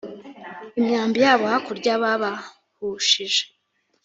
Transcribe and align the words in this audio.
imyambi 0.79 1.17
yabo 1.25 1.43
hakurya 1.51 1.93
babahushije 2.01 3.43